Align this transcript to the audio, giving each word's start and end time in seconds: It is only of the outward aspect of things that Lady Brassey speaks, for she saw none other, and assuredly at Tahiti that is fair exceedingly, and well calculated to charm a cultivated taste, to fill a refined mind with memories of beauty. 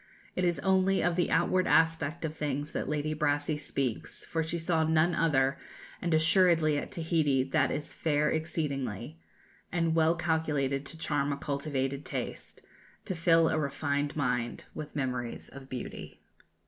It 0.35 0.43
is 0.43 0.57
only 0.61 1.03
of 1.03 1.15
the 1.15 1.29
outward 1.29 1.67
aspect 1.67 2.25
of 2.25 2.35
things 2.35 2.71
that 2.71 2.89
Lady 2.89 3.13
Brassey 3.13 3.55
speaks, 3.59 4.25
for 4.25 4.41
she 4.41 4.57
saw 4.57 4.83
none 4.83 5.13
other, 5.13 5.57
and 6.01 6.11
assuredly 6.11 6.75
at 6.79 6.91
Tahiti 6.91 7.43
that 7.43 7.69
is 7.69 7.93
fair 7.93 8.31
exceedingly, 8.31 9.19
and 9.71 9.93
well 9.93 10.15
calculated 10.15 10.87
to 10.87 10.97
charm 10.97 11.31
a 11.31 11.37
cultivated 11.37 12.03
taste, 12.03 12.63
to 13.05 13.13
fill 13.13 13.47
a 13.49 13.59
refined 13.59 14.15
mind 14.15 14.65
with 14.73 14.95
memories 14.95 15.49
of 15.49 15.69
beauty. 15.69 16.19